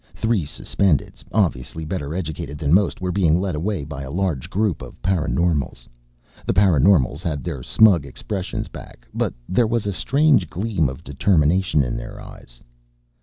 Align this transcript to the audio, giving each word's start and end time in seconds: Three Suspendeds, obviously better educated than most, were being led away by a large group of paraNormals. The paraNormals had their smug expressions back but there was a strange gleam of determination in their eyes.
Three 0.15 0.45
Suspendeds, 0.47 1.23
obviously 1.31 1.85
better 1.85 2.15
educated 2.15 2.57
than 2.57 2.73
most, 2.73 3.01
were 3.01 3.11
being 3.11 3.39
led 3.39 3.53
away 3.53 3.83
by 3.85 4.01
a 4.01 4.09
large 4.09 4.49
group 4.49 4.81
of 4.81 4.99
paraNormals. 5.03 5.87
The 6.47 6.55
paraNormals 6.55 7.21
had 7.21 7.43
their 7.43 7.61
smug 7.61 8.03
expressions 8.03 8.67
back 8.67 9.07
but 9.13 9.35
there 9.47 9.67
was 9.67 9.85
a 9.85 9.93
strange 9.93 10.49
gleam 10.49 10.89
of 10.89 11.03
determination 11.03 11.83
in 11.83 11.95
their 11.97 12.19
eyes. 12.19 12.61